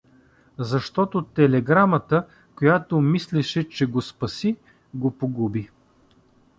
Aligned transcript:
Защото 0.59 1.21
телеграмата, 1.23 2.27
която 2.55 3.01
мислеше, 3.01 3.69
че 3.69 3.85
го 3.85 4.01
спаси, 4.01 4.57
го 4.93 5.11
погуби. 5.11 5.69